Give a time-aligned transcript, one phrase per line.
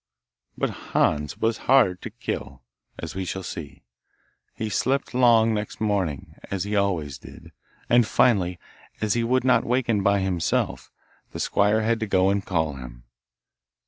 [0.57, 2.63] But Hans was hard to kill,
[2.97, 3.83] as we shall see.
[4.55, 7.51] He slept long next morning, as he always did,
[7.87, 8.57] and finally,
[8.99, 10.89] as he would not waken by himself,
[11.33, 13.03] the squire had to go and call him.